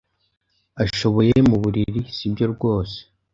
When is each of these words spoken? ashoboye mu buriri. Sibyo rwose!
ashoboye 0.83 1.35
mu 1.49 1.55
buriri. 1.61 2.01
Sibyo 2.15 2.45
rwose! 2.53 2.97